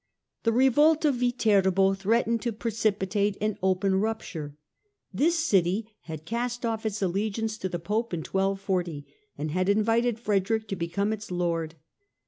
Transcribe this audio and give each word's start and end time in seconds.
The 0.41 0.51
revolt 0.51 1.05
of 1.05 1.17
Viterbo 1.17 1.93
threatened 1.93 2.41
to 2.41 2.51
precipitate 2.53 3.37
an 3.39 3.59
open 3.61 3.93
rupture. 3.99 4.57
This 5.13 5.37
city 5.37 5.91
had 6.05 6.25
cast 6.25 6.65
off 6.65 6.87
its 6.87 7.03
allegiance 7.03 7.55
to 7.59 7.69
the 7.69 7.77
Pope 7.77 8.11
in 8.11 8.21
1240 8.21 9.05
and 9.37 9.51
had 9.51 9.69
invited 9.69 10.17
Frederick 10.17 10.67
to 10.69 10.75
become 10.75 11.13
its 11.13 11.29
Lord. 11.29 11.75